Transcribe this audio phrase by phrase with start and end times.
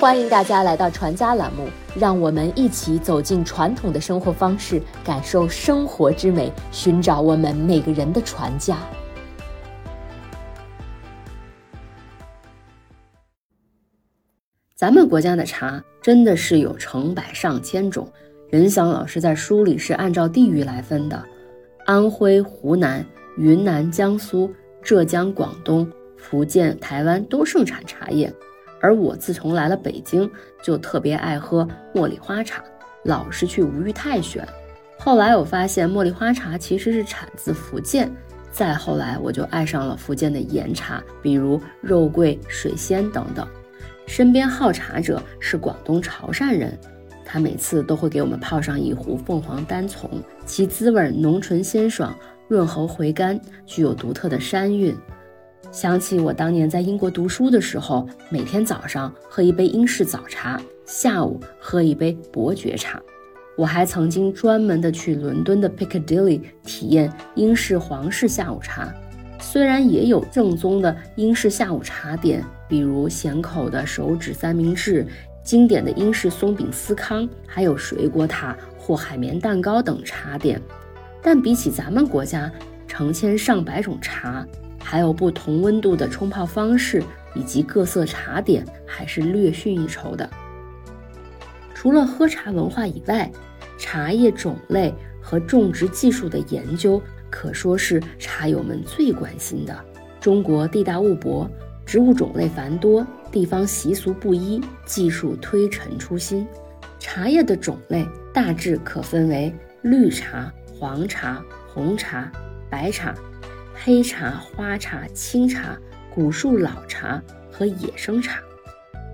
[0.00, 8.78] 欢迎大家来到传家栏目，让我们一起走进传统的生活方式，感受生活之美，寻找我们每个人的传家。
[14.76, 18.08] 咱们国家的茶真的是有成百上千种，
[18.50, 21.20] 任翔老师在书里是按照地域来分的，
[21.86, 23.04] 安徽、湖南、
[23.36, 24.48] 云南、江苏、
[24.80, 28.32] 浙江、广东、福建、台湾都盛产茶叶。
[28.80, 30.30] 而我自从来了北京，
[30.62, 32.62] 就特别爱喝茉莉花茶，
[33.04, 34.46] 老是去吴裕泰选。
[34.98, 38.10] 后来我发现茉莉花茶其实是产自福建，
[38.50, 43.46] 再后来我就爱上了福建的岩茶，比如肉桂、水仙等等。
[44.06, 46.76] 身边好茶者是广东潮汕人，
[47.24, 50.10] 他每次都会给我们泡上一壶凤凰单丛，
[50.46, 52.16] 其滋味浓醇鲜爽，
[52.48, 54.96] 润喉回甘，具有独特的山韵。
[55.70, 63.00] 想起我当年在英国读书的时候，每天早上喝一杯英式早茶，下午喝一杯伯爵茶。
[63.54, 68.92] 我还曾经专门的去伦敦的 Piccadilly 体验英式皇室下午茶。
[69.40, 75.06] 虽然也有正宗的英式下午茶点，比如咸口的手指三明治、
[75.44, 80.60] 经典的英式松饼司康，还有水果塔或海绵蛋糕等茶点，
[81.22, 82.50] 但比起咱们国家
[82.86, 84.46] 成千上百种茶。
[84.90, 87.02] 还有不同温度的冲泡方式，
[87.34, 90.26] 以及各色茶点，还是略逊一筹的。
[91.74, 93.30] 除了喝茶文化以外，
[93.78, 99.78] 茶叶种类和种植技术的研究可说是茶友们最关心的。
[100.22, 101.46] 中国地大物博，
[101.84, 106.46] 植物种类繁多，地方习俗不一，技术推陈出新。
[106.98, 110.50] 茶叶的种类大致可分为绿茶、
[110.80, 111.44] 黄茶、
[111.74, 112.32] 红茶、
[112.70, 113.14] 白茶。
[113.80, 115.78] 黑茶、花茶、青茶、
[116.12, 118.40] 古树老茶和野生茶，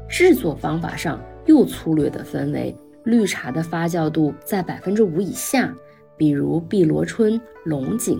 [0.09, 5.73] 制作方法上又粗略地分为：绿茶的发酵度在百分之五以下，
[6.17, 8.17] 比如碧螺春、龙井；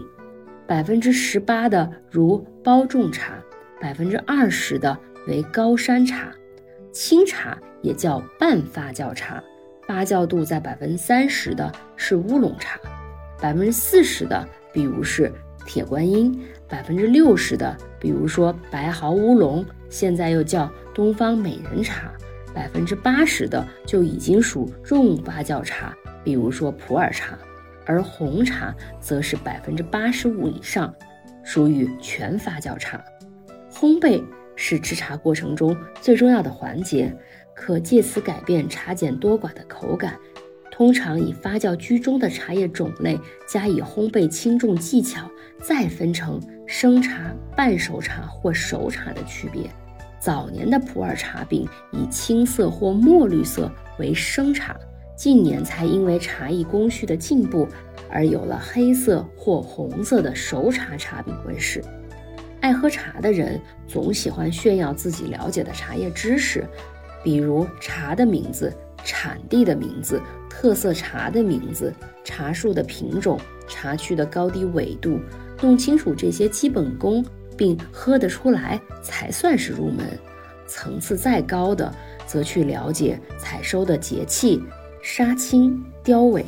[0.67, 3.43] 百分之十八的如包种茶；
[3.81, 6.29] 百分之二十的为高山茶；
[6.93, 9.43] 青茶也叫半发酵茶，
[9.89, 12.79] 发酵度在百分之三十的是乌龙茶；
[13.41, 15.33] 百分之四十的，比如是。
[15.67, 16.39] 铁观音
[16.69, 22.11] 百分之六十的，比如说白毫乌龙，现在又叫东方美人茶；
[22.55, 27.35] 百分之八十的就已经属重发酵茶，比如说普洱茶；
[27.87, 30.95] 而红茶则是百分之八十五以上，
[31.43, 33.03] 属于全发酵茶。
[33.73, 34.23] 烘焙
[34.57, 37.15] 是制茶过程中最重要的环节，
[37.55, 40.19] 可借此改变茶碱多寡的口感。
[40.77, 45.31] 通常以发酵居中的茶叶种类加以烘焙轻重技巧，
[45.63, 49.71] 再分成生茶、半熟茶或熟茶的区别。
[50.19, 53.71] 早年的普洱茶饼以青色或墨绿色
[54.01, 54.77] 为生茶，
[55.17, 57.69] 近年才因为茶艺工序的进步
[58.11, 61.81] 而有了黑色或红色的熟茶茶饼问世。
[62.61, 66.67] 爱喝茶的人总喜欢炫耀自己了解的茶叶知识，
[67.23, 68.77] 比如茶的名字。
[69.05, 71.93] 产地的名字、特色茶的名字、
[72.25, 73.39] 茶树的品种、
[73.69, 75.21] 茶区的高低纬度，
[75.61, 77.25] 弄清楚这些基本功，
[77.57, 80.07] 并喝得出来，才算是入门。
[80.67, 81.93] 层次再高的，
[82.27, 84.63] 则去了解采收的节气、
[85.03, 86.43] 杀青、凋萎、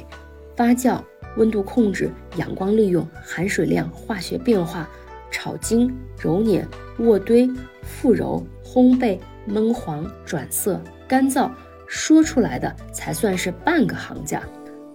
[0.57, 0.99] 发酵、
[1.37, 4.89] 温度控制、阳光利用、含水量、化学变化、
[5.31, 6.67] 炒精、揉捻、
[6.99, 7.47] 渥堆、
[7.83, 11.51] 复揉、烘焙、焖黄、转色、干燥。
[11.87, 14.43] 说出来的才算是半个行家，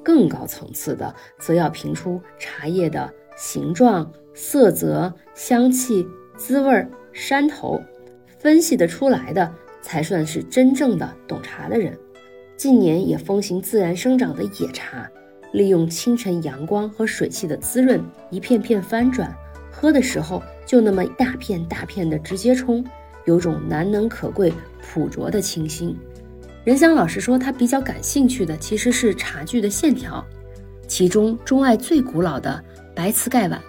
[0.03, 7.81] 更高层次的则要评出茶叶的形状、色泽、香气、滋味、山头，
[8.40, 11.97] 分析得出来的才算是真正的懂茶的人。
[12.57, 15.09] 近年也风行自然生长的野茶，
[15.51, 18.00] 利用清晨阳光和水汽的滋润，
[18.30, 19.36] 一片片翻转，
[19.71, 22.86] 喝的时候就那么大片大片的直接冲，
[23.25, 25.98] 有种难能可贵、朴拙的清新。
[26.63, 30.24] 任香老师说，他比较感兴趣的其实是茶具的线条，
[30.88, 32.63] 其中钟爱最古老的
[32.96, 33.60] 白瓷盖碗，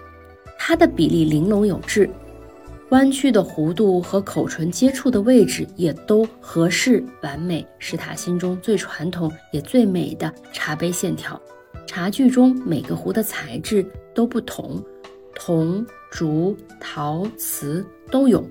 [0.59, 2.07] 它的比例玲珑有致，
[2.89, 11.41] 弯曲的弧度和口唇接触的位置也都合适完美，是他心中最传统也最美的茶杯线条。
[11.87, 14.81] 茶具中每个壶的材质都不同，
[15.33, 18.47] 铜、竹、陶、瓷都有。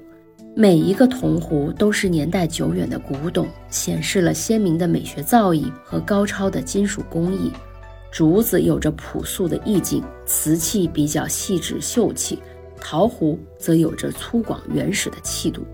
[0.55, 7.51] 每一个铜壶都是年代久远的古董，显示了鲜明的美学造诣和高超的金属工艺。
[8.11, 12.37] 竹子有着朴素的意境，瓷器比较细致秀气；
[12.79, 15.65] 陶壶则有着粗犷原始的气度。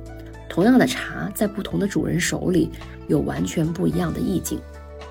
[0.48, 2.70] 同样的茶，在不同的主人手里，
[3.08, 4.60] 有完全不一样的意境。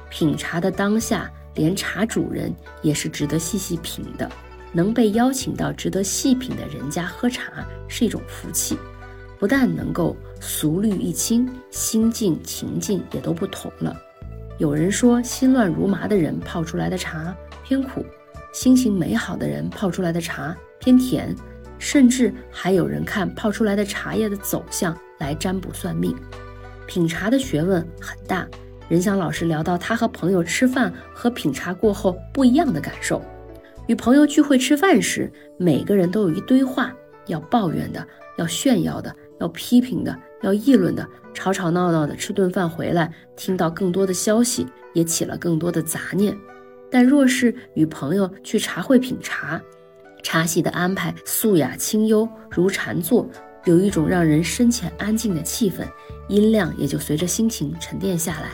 [0.09, 4.31] 品茶的当下，连茶主人也是值得细细品的。
[4.71, 8.77] 能被邀请到值得细品的人家喝茶，是一种福气。
[9.39, 13.95] 不但能够俗虑一清，心境情境也都不同了。
[14.57, 18.05] 有人说，心乱如麻的人泡出来的茶偏苦，
[18.53, 21.35] 心情美好的人泡出来的茶偏甜，
[21.77, 26.15] 甚至还有人看泡出来的茶叶的走向来占卜算命。
[26.87, 28.47] 品茶的学问很大。
[28.89, 33.21] 任翔老师聊到他和朋友吃饭和品茶过后不一样的感受。
[33.85, 36.93] 与朋友聚会吃饭时，每个人都有一堆话
[37.25, 38.07] 要抱怨的，
[38.37, 39.13] 要炫耀的。
[39.39, 46.37] 要批评的，要议论的，吵吵闹闹的，吃顿饭回来，听到更多的消息，也起了更多的杂念。
[46.89, 49.61] 但若是与朋友去茶会品茶，
[50.23, 53.29] 茶席的安排素雅清幽，如禅坐，
[53.65, 55.85] 有一种让人深浅安静的气氛，
[56.29, 58.51] 音量也就随着心情沉淀下来，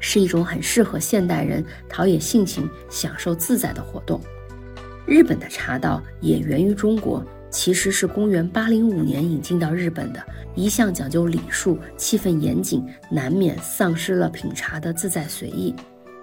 [0.00, 4.20] 是一种很适合现代人陶冶性情、享受自在的活动。
[5.06, 7.22] 日本的茶道也源于中国。
[7.54, 10.20] 其实是公元八零五年引进到日本的，
[10.56, 15.72] 一向讲究礼数、气氛严谨，难免丧失了品茶的自在随意。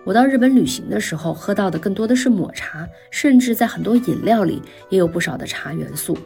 [0.04, 6.18] 我到日本旅行的时候，喝到的更多的是抹茶，甚至在很多饮料里也有不少的茶元素。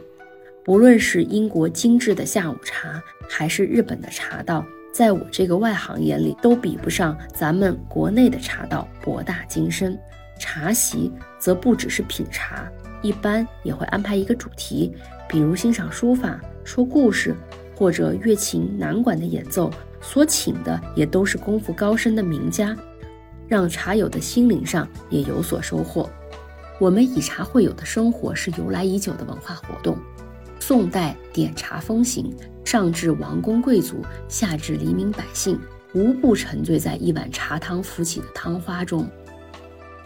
[0.64, 9.96] 不论是英国精致的下午茶，还是日本的茶道，在我这个外行眼里，都比不上咱们国内的茶道博大精深。
[10.36, 12.68] 茶席则不只是品茶。
[13.02, 14.92] 一般也会安排一个主题，
[15.28, 17.34] 比如欣赏书法、说故事，
[17.76, 19.70] 或者乐琴、南管的演奏。
[20.00, 22.76] 所请的也都是功夫高深的名家，
[23.48, 26.08] 让茶友的心灵上也有所收获。
[26.78, 29.98] 我们以茶会友的生活是由来已久的文化活动。
[30.60, 32.32] 宋代点茶风行，
[32.64, 35.58] 上至王公贵族，下至黎民百姓，
[35.92, 39.08] 无不沉醉在一碗茶汤浮起的汤花中。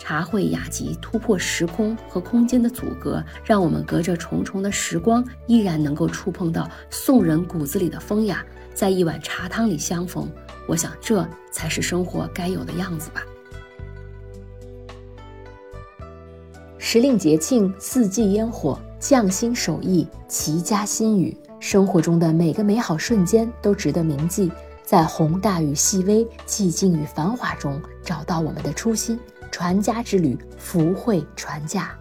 [0.00, 8.42] 茶会雅集突破时空和空间的阻隔，让我们隔着重重的时光，依然能够触碰到宋人骨子里的风雅，
[8.74, 10.26] 在一碗茶汤里相逢。
[10.66, 13.22] 我想，这才是生活该有的样子吧。
[16.78, 24.50] 时令节庆，四季烟火，匠心手艺，齐家心语，生活中的每个美好瞬间都值得铭记。
[24.82, 29.20] 在宏大与细微、寂静与繁华中，找到我们的初心。
[29.50, 31.99] 传家之旅，福慧传家。